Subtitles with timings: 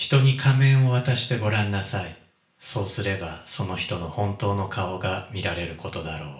[0.00, 2.16] 人に仮面を渡してごらんなさい。
[2.58, 6.30] そうすればその人の本当の顔が見られることだろう。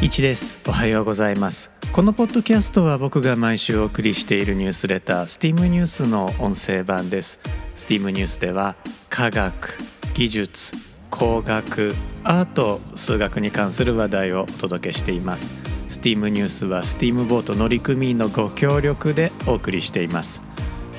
[0.00, 7.40] 一ですおはようございますこのポッドキャストは僕が毎週お送りしているニュースレター STEAM ニュースの音声版です
[7.74, 8.76] STEAM ニュースでは
[9.10, 9.76] 科学
[10.14, 11.94] 技術工学
[12.24, 15.62] アート数学に関する話題をお届けしています。
[15.88, 20.42] STEAM ニュースは STEAM ボート乗組員のご協力でお送りしています。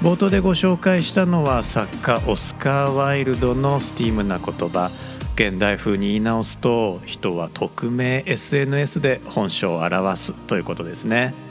[0.02, 4.90] 冒頭でご紹介したのは作家オスカー・ワイルドの STEAM な言葉。
[5.36, 11.47] 現代風に言い直すと人は匿名 SNS で本性を表すということですね。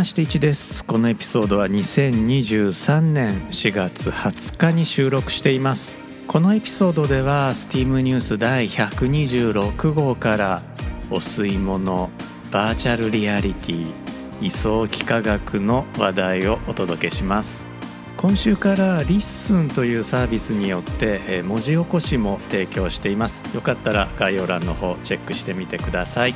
[0.00, 0.82] ましていちです。
[0.82, 5.98] このエピソードは2023年4月20日に収録しています。
[6.26, 10.62] このエピソードでは STEAM ニュース第126号から
[11.10, 12.08] お吸い物
[12.50, 13.92] バーチャルリアリティ
[14.40, 17.68] 位相幾何学の話題をお届けします。
[18.16, 23.42] 今週から LISTEN というサービスによって文字起こしも提供しています。
[23.54, 26.34] よかったら概要欄の方チェックしてみてください。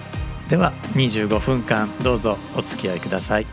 [0.49, 3.47] では25分間どうぞお付き合いください。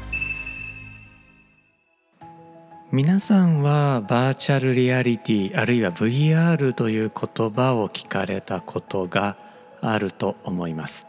[2.92, 9.38] 皆さんはバーチャルリアリティあるいは VR という言葉を聞かれたことが
[9.80, 11.08] あると思います。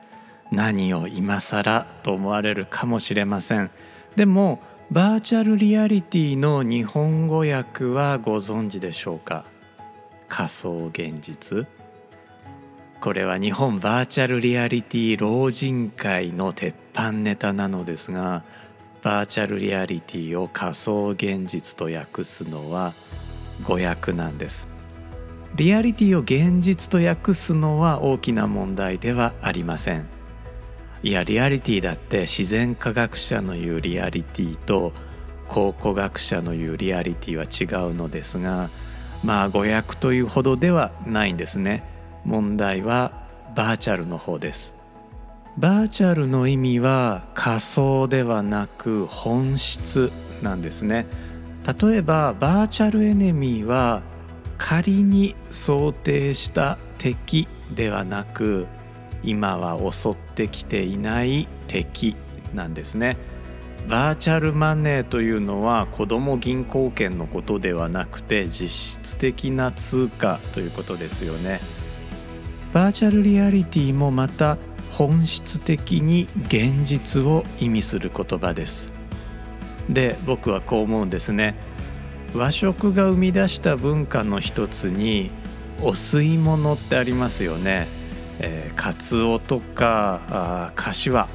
[0.53, 3.71] 何を今更と思われるかもしれません。
[4.15, 4.61] でも
[4.93, 9.45] バーチャルリアリティの日本語訳はご存知でしょうか？
[10.29, 11.67] 仮想現実。
[13.03, 18.45] これは日本バーチャルリアリティ老人会の鉄板ネタなのですが
[19.03, 22.95] バーチャルリアリティを仮想現実と訳すのは
[23.65, 24.69] 誤訳なんです。
[25.57, 30.07] リアリティを現実と訳すのは大きな問題ではありません。
[31.03, 34.93] いやリアリティだって自然科学者の言うリアリティと
[35.49, 38.71] 考古学者の言うリアリティは違うのですが
[39.25, 41.92] まあ誤訳というほどではないんですね。
[42.25, 43.13] 問題は
[43.55, 44.77] バーチャルの方です。
[45.59, 50.11] バーチャルの意味は仮想ではなく本質
[50.43, 51.07] なんですね。
[51.81, 54.03] 例えばバーチャルエネミーは
[54.59, 58.67] 仮に想定した敵ではなく
[59.23, 62.17] 今は襲ってきていない敵
[62.55, 63.17] なんですね。
[63.89, 68.69] バーチャルマネーというのは子ども銀行券のことではなくて実
[69.03, 71.61] 質的な通貨ということですよね。
[72.73, 74.57] バーチャルリアリティもまた
[74.91, 78.93] 本質的に現実を意味する言葉です。
[79.89, 81.55] で僕はこう思うんですね。
[82.35, 85.31] 和食が生み出した文化の一つに
[85.83, 87.89] お吸い物ってありますよね、
[88.39, 91.29] えー、カツオとかあ柏、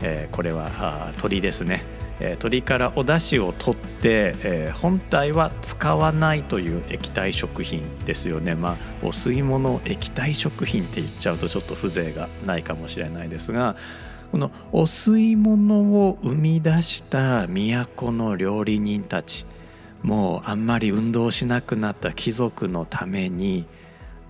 [0.00, 1.93] えー、これは鳥ですね。
[2.20, 8.54] 鶏からお出汁を取って、えー、本体は使わないという液体食品ですよね。
[8.54, 13.76] まあお吸い物液体食品って言っちゃうとちょっと風情がないかもしれないですが
[14.30, 19.46] このお吸い物を生み出した都の料理人たち
[20.02, 23.66] もうあんまり運動しなくなった貴族のために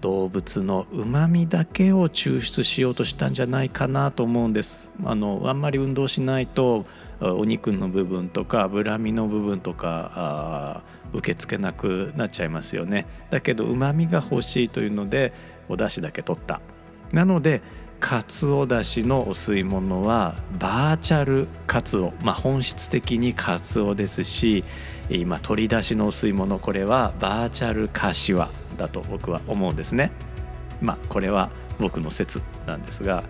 [0.00, 4.90] 動物のうまみだけを抽出しようとしたんじゃないかなと思うんです。
[5.02, 6.84] あのあんまり運動しないと
[7.32, 13.06] お肉の部分とか脂身の部分とか受け付けなくなっちゃいますよね。
[13.30, 15.32] だけどうまみが欲しいというので
[15.68, 16.60] お出汁だけ取った。
[17.12, 17.62] なので
[18.00, 24.62] かつおだしのお吸い物はバーチャルかつお、まあ、本質的にかつおですし
[25.08, 30.12] 今取り出しのお吸い物これはバーチャルかしわだと僕は思うんですね。
[30.82, 33.24] まあこれは僕の説なんですが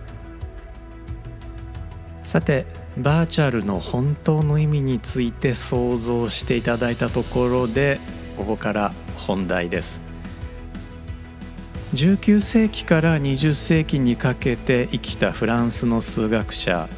[2.25, 2.65] さて
[2.97, 7.99] バーチャルの本当の意味について想像していただいたところで
[8.35, 10.01] ここから本題です
[11.93, 16.89] 19世紀から20世紀にかけて生きたフランスの数学者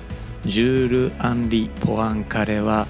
[0.46, 2.88] ジュール・アンリ・ポアンカレは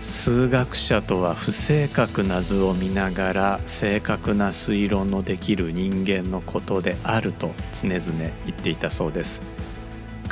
[0.00, 9.61] 数学者とは不正確な図を見ながら正確な推論のできる人間のことであると常々言っていたそうです。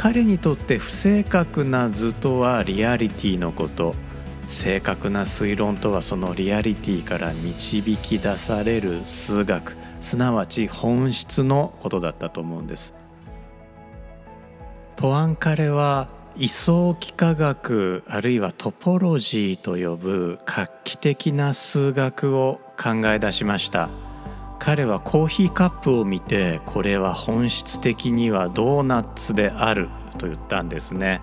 [0.02, 3.94] 彼にとって不正確な図とはリアリティのこと。
[4.46, 12.94] 正確な推論とはそのリアリティから導き出される数学すなわち本質のことだったと思うんです。
[14.96, 23.90] ポアンカレは位相幾何学あるいはトポロジーと呼ぶ画期的な数学を考え出しました。
[24.60, 31.22] 彼はコーヒーカップを見てこれは本質的にはドーナツであると言ったんですね。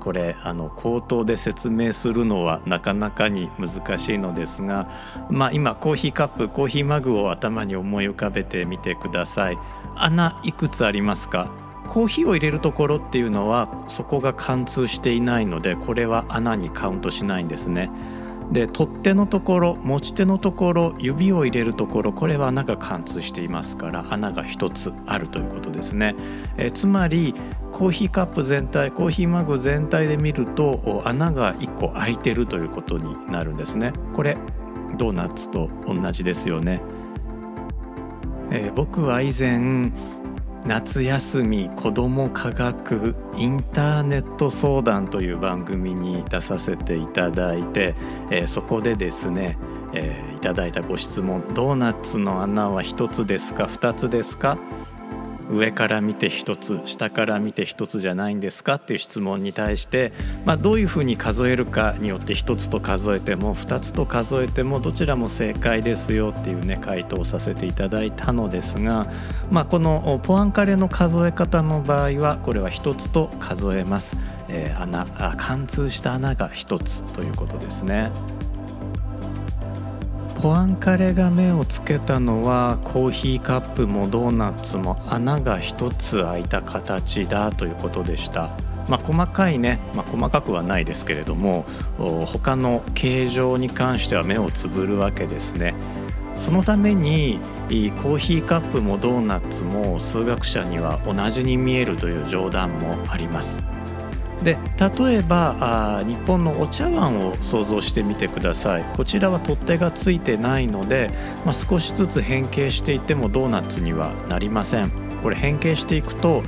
[0.00, 4.88] これあの口頭で説明するのはなかなかに難しいのですが、
[5.30, 9.58] まあ、今コーヒーカップコーヒーマグを頭に思い浮かべてみてください。
[9.94, 11.50] 穴いくつありますか？
[11.86, 17.90] コーヒーを入れるところっていうのはそこが貫通していないのでこれは穴にカウントしないんですね。
[18.52, 26.14] で取っ手のところ持ち手のところ指を入れるところこれは穴が貫通していますから穴が1つあるということですね。
[26.56, 27.34] えつまり
[27.72, 33.92] コーヒーカップ全体コーヒーマグ全体で見ると穴が1個開いてるということになるんですね。
[34.14, 34.36] これ
[34.96, 36.80] ドーナツと同じですよね、
[38.50, 39.90] えー、僕は以前
[40.66, 47.94] 夏休み子ども科学インターネット相談という番組に出させていただいて、
[48.30, 49.58] えー、そこでですね、
[49.92, 54.58] えー、いただいたご質問ドーナツの穴は1つですか2つですか
[55.50, 60.12] 上から見て1つ下から見て1つじゃないんですかっていう質問に対して、
[60.44, 69.06] まあ、どういうふうに数えるかによって1つと数えても2つと数えてもどちらも正解ですよっていうね回答をさせていただいたのですが、
[69.50, 74.16] まあ、このポアンカレの数え方の場合はこれは1つと数えます、
[74.48, 75.06] えー、穴
[75.36, 78.10] 貫通した穴が1つということですね。
[80.44, 88.50] ポアンカレが目をつけたのはコーヒーカップもドーナツも穴が1つ開いた形だということでした。
[88.86, 91.64] まあ、細かいね、まあ、細かくはないですけれども
[92.26, 95.74] 他の形状に関しては目をつぶるわけですね。
[96.36, 97.38] そのために
[98.02, 103.60] コーヒーカップもドーナツも数学者には同じに見えるという冗談もあります。
[104.44, 105.56] で例えば
[105.98, 108.84] あ日本のお茶碗を想像してみてください。
[108.94, 111.10] こちらは取っ手がついてないので、
[111.44, 114.90] まあ、少しずつ変形していってもドーナツにはなりません。
[115.22, 116.42] これ変形していくと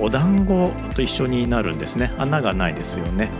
[0.00, 2.12] お団子と一緒になるんですね。
[2.18, 3.30] 穴がないですよね。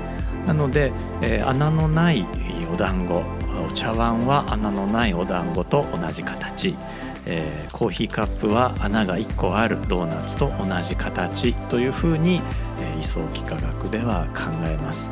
[0.46, 2.25] なので、えー、穴のない
[2.72, 3.25] お団子
[3.66, 6.76] お茶碗は穴のないお団子と同じ形。
[7.26, 12.40] えー、コーヒーカップは穴が1個あるドーナツと同じ形というふうに、
[12.85, 15.11] 位相幾何学では考えます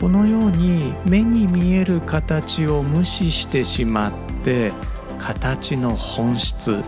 [0.00, 4.12] このように目に見える形を無視してしまっ
[4.44, 4.72] て
[5.18, 6.82] 形の本質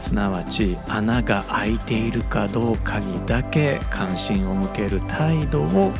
[0.00, 5.92] すなわち穴が開いているかどうかにだけ関心を向ける態度を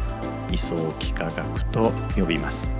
[0.50, 2.70] 位相幾何学と呼びます。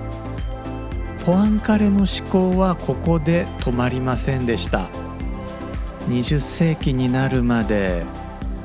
[1.25, 4.89] ポアンカレの思考はここで止まりませんでした
[6.07, 8.03] 20世紀になるまで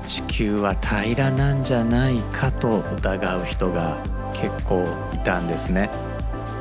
[0.07, 3.99] 地球は平らなんじゃないかと疑う人が
[4.33, 5.91] 結構いたんですね。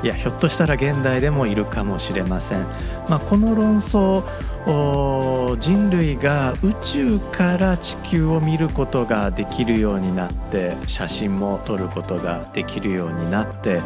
[0.04, 2.60] いやひょっとしたら現代でもいるかもしれません、
[3.10, 4.24] まあ、この論争
[5.60, 13.80] 人類が宇宙から地球を見ることができるようになって写真も撮ることができるようになって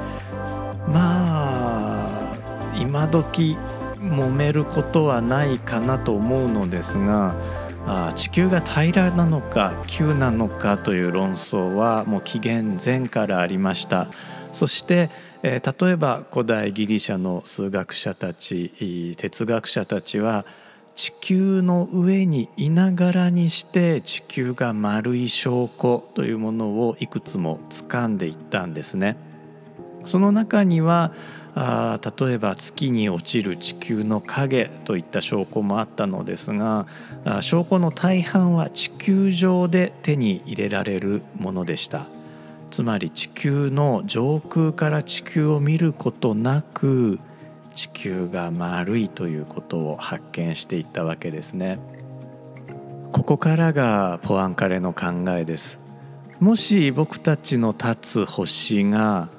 [0.87, 3.57] まあ今時
[3.99, 7.35] 揉めることはないかなと思うのですが
[7.91, 14.05] あ地球が平らなのか急なのかという論争はもう紀元前からありました
[14.53, 15.09] そして、
[15.41, 20.45] え、例えば古代ギリシャの数学者たち哲学者たちは
[20.93, 29.17] 地球の上にいながらにして地球が丸い証拠というものをいくつも掴んでいったんですね。
[30.05, 31.13] その中には
[31.55, 36.85] あ例えば月に落ちる地球の影といった証拠もあったのですが
[37.41, 42.05] 証拠の大半は地球上で手に入れられるものでした。
[42.71, 47.19] つまり地球の上空から地球を見ることなく
[47.73, 51.79] 地球が丸いということを発見していったわけですね。
[53.11, 55.79] ここからがポアンカレの考えです。
[56.39, 59.29] もし僕たちの立つ星が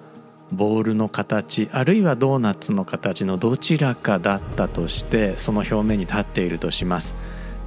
[0.53, 7.15] ボールの形あるいはドーナツの形のどちらかだったとしてその表面に立っているとします。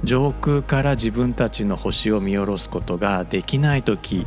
[0.02, 4.26] 上空から自分たちの星を見下ろすことができない時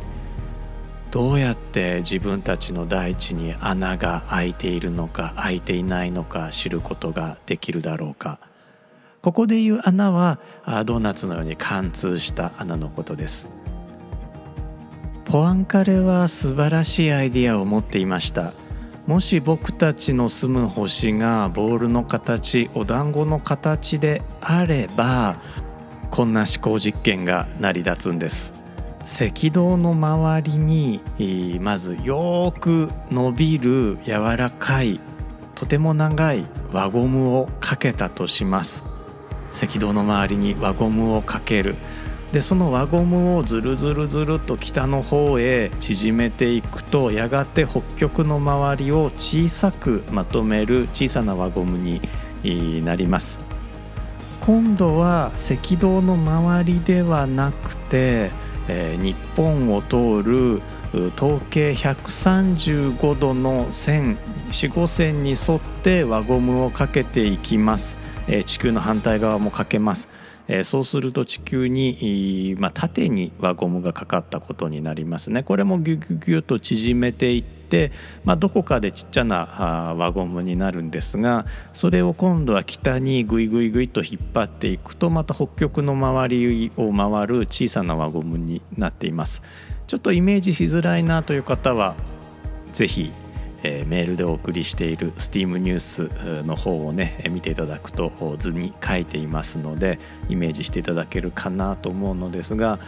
[1.10, 8.40] どうやって自分たちの大地に穴が開いているのか開いていないのか知ることができるだろうか。
[9.22, 10.38] ここでいう穴は
[10.84, 13.48] ドーナツのように貫通した穴のことです。
[15.28, 18.54] ポアンカレは素晴らしいアイディアを持っていました。
[19.06, 25.36] もし僕たちの住む星がボールの形お団子の形であれば
[26.10, 28.54] こんな思考実験が成り立つんです。
[29.04, 34.98] 赤道の周りにまずよく伸びる柔らかい
[35.54, 38.82] とても長い輪ゴムをかけたとします。
[39.54, 41.76] 赤道の周りに輪ゴムをかける。
[42.32, 52.00] でその輪ゴムをずるずるずると北の方へ縮めていくとやがて北極の周りを小さくまとめる小さな輪ゴムに
[52.84, 53.40] なります。
[54.40, 58.30] 今度は赤道の周りではなくて、
[58.68, 60.62] えー、日本を通る
[61.16, 64.16] 統計135度の線
[64.50, 70.08] 四五線に沿って輪ゴムをかけていきます、えー、地球の反対側もかけます。
[70.48, 75.42] えそうすると地球に、まあ、縦に輪ゴムがかかったことになりますね。
[75.42, 77.92] これもギュギュギュと縮めていって、
[78.24, 89.42] まあ、どこかでちっちゃな輪ゴムになるんですがそれを今度は北にグイグイグイと引っ張っていくとまた北極の周りを回る小さな輪ゴムになっています。
[89.86, 91.94] ちょっとイメージしづらいなという方は
[92.72, 93.12] 是非
[93.62, 99.98] えー、メールでお送りしている STEAM ニュースの方をね見ていただくと図に書いていますので
[100.28, 102.78] イメージしていただけるかなと思うのですが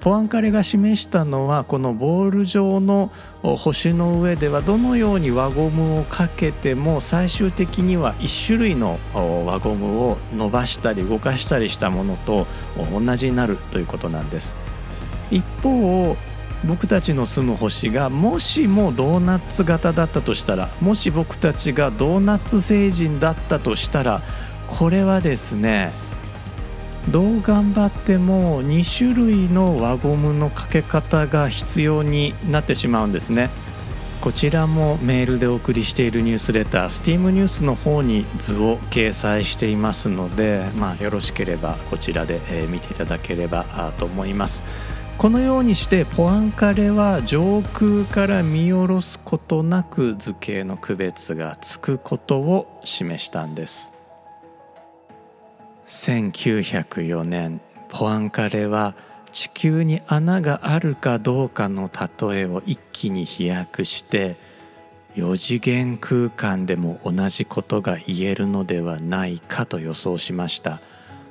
[0.00, 12.46] ポアンカレが示したのはこのボール状の星の上ではどのように輪ゴムをかけても最終的には1種類の輪ゴムを伸ばしたり動かしたりしたものと
[12.90, 14.56] 同じになるということなんです。
[15.30, 16.16] 一方
[16.64, 24.22] 僕たちの住む星がもしもドーナツ型だったとしたらもし僕たちがドーナツ星人だったとしたら
[24.68, 25.92] これはですね
[27.10, 33.48] どう頑張っても2種類の輪ゴムのかけ方が必要になってしまうんですね
[34.20, 44.64] こちらもメールでお送りしているニュースレター STEAM ニュースの方に図を掲載していますので、まあ、よろしければこちらで見ていただければと思います。
[45.18, 53.92] このようにしてポアンカレは上空から見下ろすことなく図形の区別がつくことを示したんです。
[55.86, 58.94] 1904年ポアンカレは
[59.32, 64.36] 地球に穴があるかどうかの例えを一気に飛躍して
[65.14, 70.78] 4次元空間でも同じことが言えるのではないかと予想しました。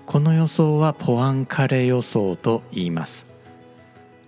[0.08, 3.35] この予想はポアンカレ予想と言います。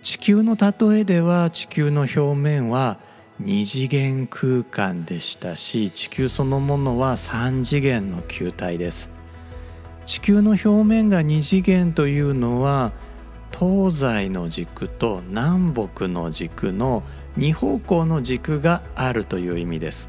[0.08, 2.96] 地球の例えでは地球の表面は
[3.42, 9.10] 2次元空間でしたし地球そのものは3次元の球体です。
[10.06, 12.92] 地球の表面が2次元というのは
[13.52, 17.02] 東西の軸と南北の軸の
[17.36, 20.08] 2方向の軸があるという意味です。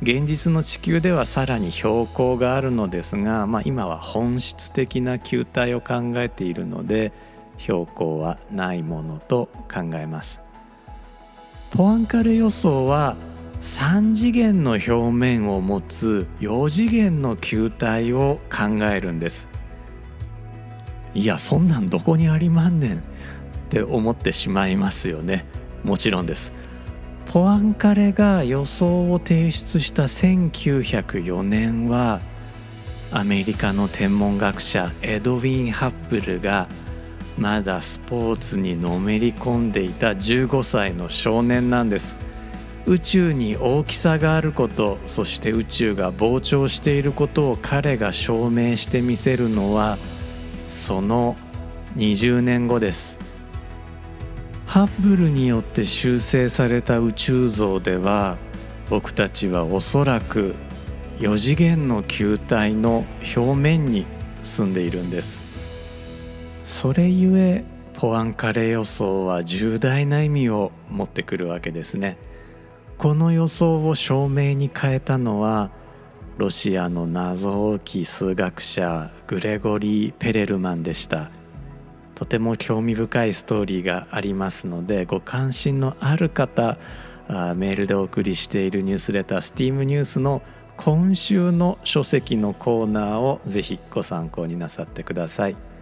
[0.00, 7.12] 現実の地球ではさらに標高があるのですが、まあ、今は本質的な球体を考えているので
[7.58, 10.40] 標高はないものと考えます。
[11.70, 13.16] ポアンカレ予想は
[13.60, 19.48] 3次元の表面を持つ4次元の球体を考えるんです。
[21.14, 23.00] いやそんなんどこにありまんねんっ
[23.70, 25.46] て思ってしまいますよね。
[25.82, 26.52] もちろんです。
[27.26, 32.20] ポアンカレが予想を提出した1904年は
[33.10, 36.68] アメリカの天文学者エドウィン・ハッブルが
[37.38, 42.16] 「まだスポーツにのめり込んでいた15歳の少年なんです。
[42.86, 49.96] 宇宙に大きさがあることそして宇宙が膨張していることを彼が証明してみせるのは
[50.66, 51.34] その
[51.96, 53.18] 20年後です。
[54.66, 58.36] ハッブルによって修正された宇宙像では
[58.90, 60.54] 僕たちはおそらく
[61.20, 63.04] 4次元の球体の
[63.36, 64.04] 表面に
[64.42, 65.53] 住んでいるんです。
[66.66, 72.16] それゆえポアンカレ予想は重大な意味を持ってくるわけですね
[72.98, 75.70] この予想を証明に変えたのは
[76.38, 81.30] ロシアの謎多き数学者グレゴリー・ペレルマンでした
[82.14, 86.78] とても興味深いストーリーがありますのでご関心のある方
[87.28, 90.42] あメールでお送りしているニュースレター STEAM ニュースの
[90.76, 95.73] 今週の書籍のコーナーをぜひご参考になさってください。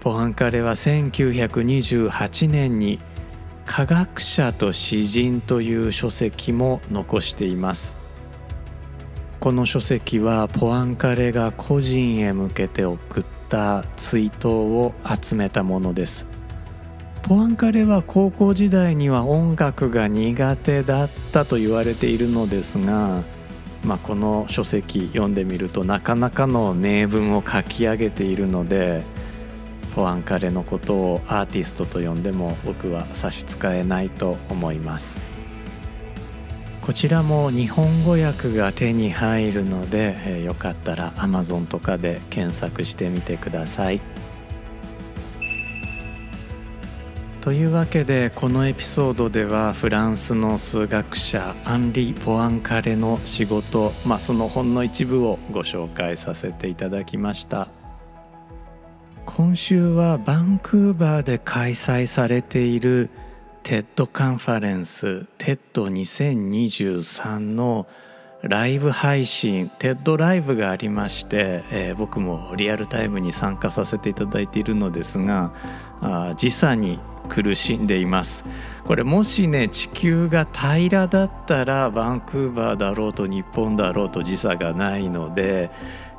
[0.00, 2.98] ポアンカレは1928年に
[3.66, 7.96] 「科学者と詩人」という書籍も残しています。
[9.40, 16.26] この書籍はポアンカレが個人へ向けて送った追悼を集めたものです。
[17.22, 23.22] ポアンカレは高校時代には音楽が苦手だったと言われているのですが、
[23.84, 29.02] まあ、この書籍読んでみるとなかなかの名文を書き上げているので
[29.90, 35.24] ポアンカレのことをアーティストと呼んでも僕は差し支えないと思います。
[36.80, 44.00] こちらも日本語訳が手に入るので、えー、よかったら Amazon とかで検索してみてください。
[47.40, 57.79] というわけでこのエピソードではフランスの数学者アンリ・ポアンカレの仕事、まあ、その本の一部をご紹介させていただきました。
[59.36, 63.10] 今週はバンクーバーで開催されている
[63.62, 67.86] テッドカンファレンステッド2023の
[68.42, 75.52] ライブ配信 TED ライブがありまして、えー、僕もリアルタイムに参加させていただいているのですが
[76.00, 78.44] あ時差に苦しんでいます。
[78.84, 85.70] これもしね地球が平らだったらバンクーバーだろうと日本だろうと時差がないので、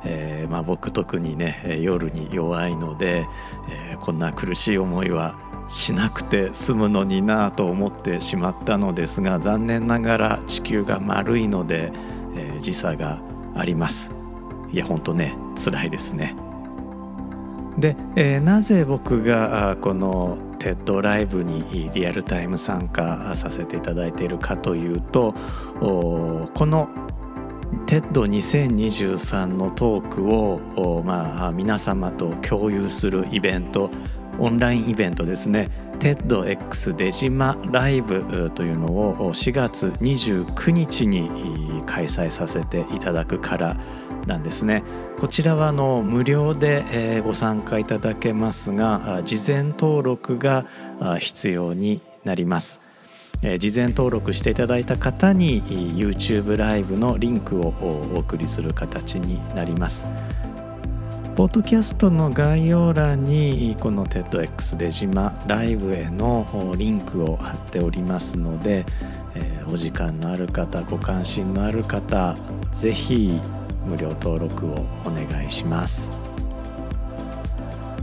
[0.04, 3.26] えー、まあ、僕特にね夜に弱いので、
[3.68, 5.34] えー、こんな苦しい思いは
[5.68, 11.92] しなくて済むのになと思ってしまったのですが残念ながら地球が丸いので、
[12.36, 13.20] えー、時差が
[13.54, 14.10] あります。
[14.72, 16.34] いや本当ね辛いですね。
[17.78, 25.34] で、え、なぜ僕がこのテッドライブにリアルタイム参加させていただいているかというと
[25.80, 26.88] この
[27.92, 33.90] TED2023 のトークを、まあ、皆様と共有するイベント
[34.38, 35.68] オンラインイベントですね。
[35.98, 43.76] TEDx 出島ライブというのを4月29日に開催させていただくから
[44.26, 44.82] なんですね。
[45.20, 50.64] こちらは無料でご参加いただけますが事前登録が
[51.18, 52.80] 必要になります。
[53.42, 55.62] え事前登録していただいた方に
[55.96, 57.74] YouTube ライブのリンクを
[58.14, 60.06] お送りする形になります。
[61.34, 68.84] ポッドキャストの概要欄にこの TEDx 出島ライブへのリンクを貼っておりますので、
[69.34, 72.36] えー、お時間のある方ご関心のある方
[72.70, 73.40] ぜひ
[73.86, 76.21] 無料登録をお願いします。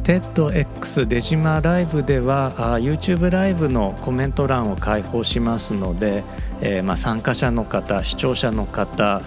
[0.10, 6.24] TEDx 出島ライブでは YouTube ライブのコメント欄を開放しますので、
[6.62, 9.22] えー、まあ、参加者の方視聴者の方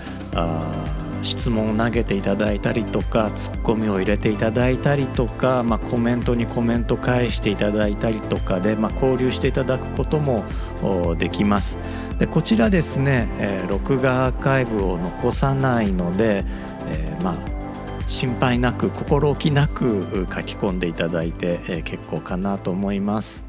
[1.22, 10.44] 質問を投げていただいたりとかツッコミを入れていただいたりとか、まあ、コメントにコメント返していただいたりとかで、まあ、交流していただくことも
[11.16, 11.78] できます。
[12.18, 16.42] でこちらですね、えー、録画アーカイブを残さないので、
[16.88, 17.61] えー、まあ
[18.12, 23.42] 心配なく心置きなく書き込んでいただいて、え、結構かなと思います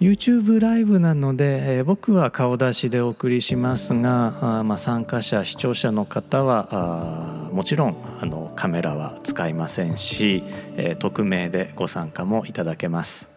[0.00, 10.42] YouTube ライブなので、え、僕は顔出しでお送りしますがあ、まあ、参加者視聴者の方はあもちろんあのカメラは使いませんし、
[10.76, 13.30] え、匿名でご参加もいただけます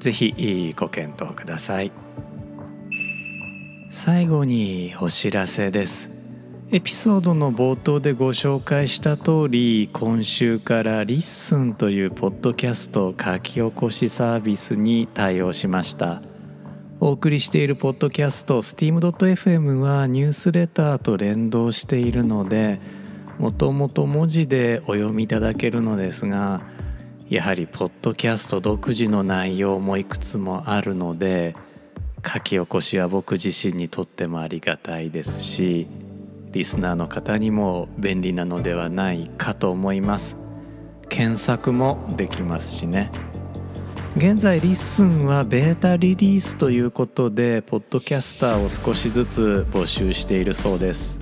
[0.00, 1.92] ぜひご検討ください
[3.88, 6.19] 最後にお知らせです
[6.72, 16.22] エピソードの冒頭でご紹介した通り今週から LISTEN というポッドキャスト書き起こしサービスに対応しました。
[17.00, 22.78] お送りしているポッドキャスト steam.fm はニュースレターと連動しているので
[23.38, 26.60] もともと文字でお読みいただけるのですが
[27.28, 31.56] やはりポッドキャスト独自の内容もいくつもあるので
[32.24, 35.88] 書き起こしは僕自身にとってもありがたいですし
[36.52, 40.36] リスナーの方にも便利なのではないかと思います。
[41.08, 43.10] 検索もできますしね。
[44.16, 51.20] 現在 LISTEN はベータリリースということでポッドキャスターを少しずつ募集しているそうです。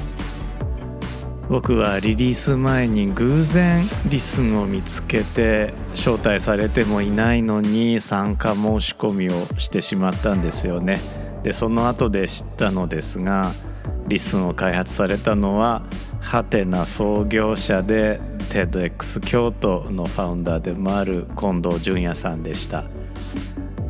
[1.50, 11.00] 僕はリリース前に偶然 LISTEN を見つけて招待されてもいないのに参加申し込みをしてしまったんですよね。
[11.42, 13.52] でその後で知ったのですが
[14.08, 15.82] LISTEN を開発されたのは
[16.20, 22.84] はてな創業者で TEDx 京都のファウンダーでもある近藤淳也さんでした。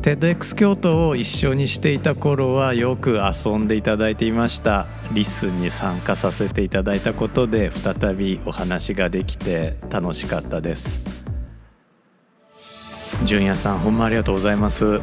[0.01, 4.85] TEDx 京都を一緒にしていた頃はよく遊んでいただいていました。
[5.11, 10.99] リスンに参加させていただいたことで再びお話ができて楽しかったです。
[13.25, 15.01] 淳也さんほんまありがとうございます。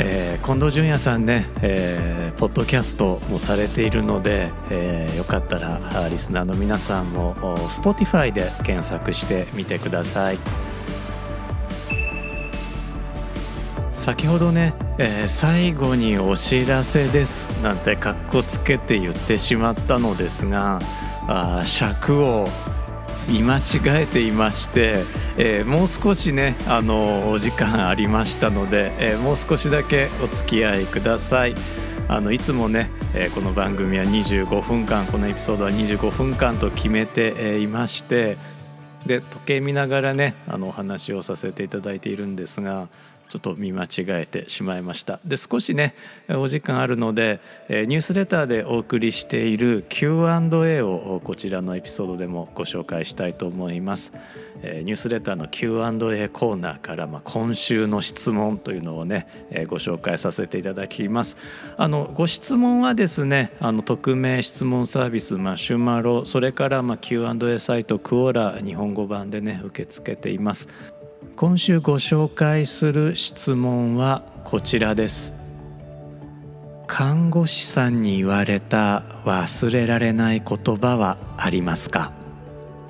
[0.00, 7.34] えー、近藤淳也さんね、えー、ポッドキャストもされているので、えー、よかったらリスナーの皆さんも
[7.68, 10.38] Spotify で検索してみてください。
[13.92, 20.78] 先ほどね、えー、最後にお知らせですなんてかっこつけて言ってしまったのですが
[21.26, 22.48] あ尺を
[23.28, 25.04] 見間違えていまして、
[25.36, 31.54] えー、もう少しねあのお時間ありましたので、えー、もう少しだけお付き合いください。
[32.10, 38.38] あのいつもね、えー、この番組は25分間このエピソードは25分間と決めて、えー、いまして
[39.04, 42.88] で時計見ながらねあのお話をさせていただいているんですが
[43.28, 45.20] ちょっと見間違えてしまいました。
[45.24, 45.94] で少しね
[46.28, 54.12] お時間あるのでニュースレターでお送りしている Q&A をこちらのエピソードでもご紹介したいと思います。
[54.62, 59.28] ニュースレターの Q&A コーナーから、まあ、今週の質問というのをね
[59.68, 61.36] ご紹介させていただきます。
[61.76, 70.68] あのご質問はですねあの匿名質問サービスマシュマロそれからまあ Q&A サイトクオーラ日本語版でね受け付けています。
[71.40, 75.34] 今週ご紹介する質問はこちらです。
[76.88, 82.10] 看護師さんに言われた忘れられない言葉はありますか？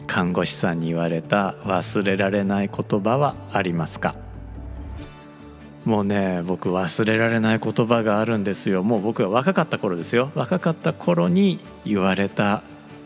[0.07, 4.15] 看護師さんに言われた忘れられない言葉はありますか？
[5.85, 8.83] もうね僕忘れられない言葉があるんですよ。
[8.83, 10.33] もう僕が若かった頃ですよ。
[10.35, 12.63] 若かった頃に言われた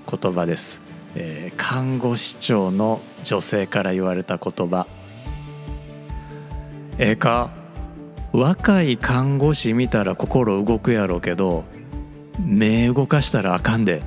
[0.08, 0.80] 言葉です、
[1.16, 4.86] えー、看護師長の女性から言われた言葉。
[6.98, 7.50] ええか？
[8.32, 11.64] 若い看護師見たら心動くやろうけど
[12.40, 14.02] 目動かしたらあかんで。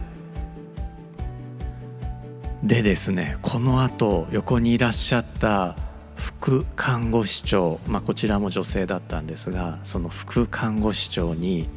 [2.63, 5.75] でですねこのあと横にいらっしゃった
[6.15, 11.69] 副看護師長、まあ、こちらも女性だったんですがその副看護師長に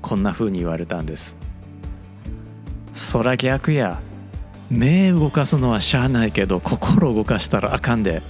[0.00, 1.36] こんな風に言われたんです
[2.94, 4.00] 「そら逆や。
[4.70, 8.22] 目動かすのはしゃあないけど心動かしたらあかんで」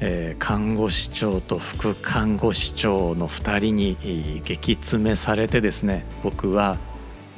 [0.00, 6.78] えー、看護師長と副看護師長の2人に激詰めされてですね僕は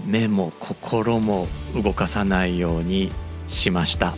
[0.04, 3.10] 目も心も動かさないように
[3.46, 4.14] しました。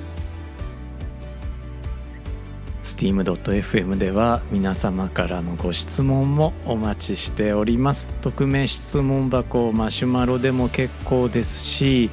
[2.83, 8.09] steam.fm では皆様からのご質問もお待ちしております。
[8.21, 12.11] 匿名質問箱マシュマロでも結構ですし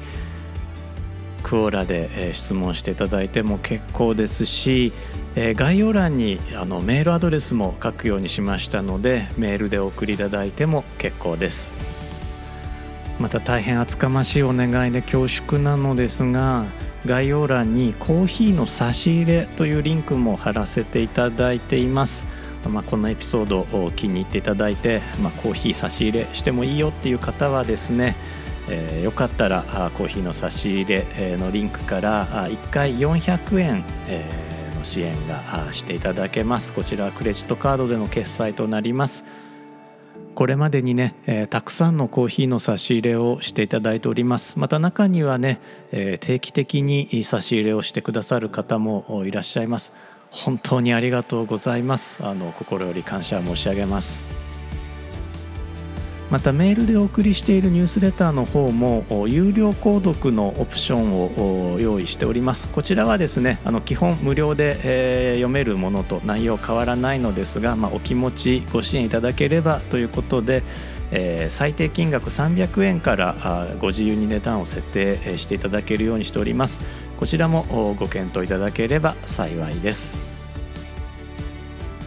[1.42, 4.92] クオラで質問していただいても結構ですし
[5.36, 11.72] えー、概要欄にあのメールアドレスも書くようにしましたのでメールでお送りいただいても結構です。
[13.20, 16.64] また大変厚かましいお願いで恐縮なのですが
[17.04, 22.24] 概要欄にコーヒーの差し入れというリンクも貼らせていただいています。
[22.68, 28.16] まあ、このエピソードを気に入っていただいて、まあ、コーヒー差し入れしてもいいよっていう方はですね、
[28.68, 34.49] えー、よかったらコーヒーの差し入れのリンクから1回400円、えー
[34.80, 36.72] の支援がしていただけます。
[36.72, 39.24] こちらはクレジットカードでの決済となります。
[40.34, 44.58] これまでにね、えー、たくさんのコーヒーの差し入れをしていただいております。
[44.58, 45.60] また中にはね、
[45.92, 49.92] えー、定期的に差し入れをしてくださる方もいらっしゃいます。
[50.30, 52.24] 本当にありがとうございます。
[52.24, 54.49] あの心より感謝申し上げます。
[56.30, 62.68] またメールでお送りしているニュースレターの方も有料購読のオプションを用意しております。
[62.68, 70.62] こちらはですねあの基本無料で、えー、読めるものと内容変わらないのですが、まあ、お気持ちご支援いただければということで
[71.12, 76.78] えー、最低金額300円からご自由に値段を設定していただけるようにしております。
[77.18, 80.39] こちらもご検討いただければ幸いです。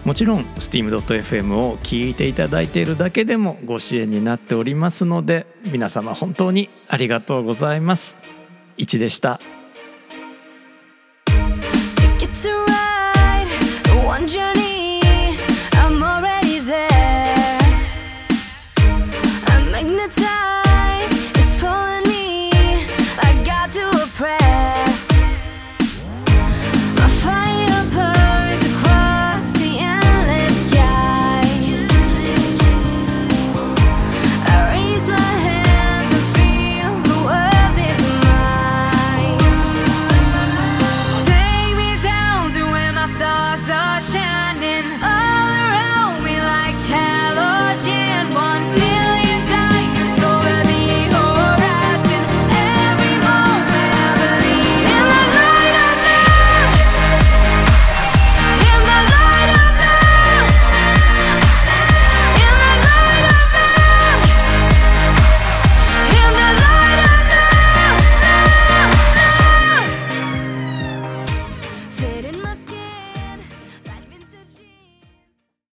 [0.06, 8.18] もちろん steam.fm を聞いていただいているだけでもご支援になっておりますので皆様本当にありがとうございます。
[8.78, 9.40] 1でした。